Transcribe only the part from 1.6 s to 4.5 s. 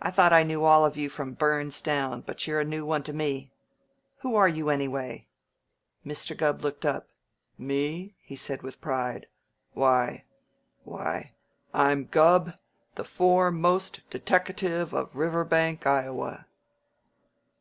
down, but you're a new one to me. Who are